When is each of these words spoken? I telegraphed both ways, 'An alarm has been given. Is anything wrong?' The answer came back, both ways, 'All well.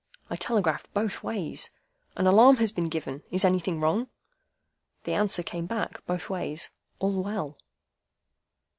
I 0.31 0.35
telegraphed 0.35 0.91
both 0.95 1.21
ways, 1.21 1.69
'An 2.17 2.25
alarm 2.25 2.55
has 2.55 2.71
been 2.71 2.89
given. 2.89 3.21
Is 3.29 3.45
anything 3.45 3.79
wrong?' 3.79 4.07
The 5.03 5.13
answer 5.13 5.43
came 5.43 5.67
back, 5.67 6.03
both 6.07 6.27
ways, 6.27 6.71
'All 6.97 7.21
well. 7.21 7.59